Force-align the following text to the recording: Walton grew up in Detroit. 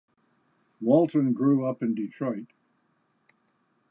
Walton 0.81 1.31
grew 1.31 1.63
up 1.63 1.83
in 1.83 1.93
Detroit. 1.93 2.47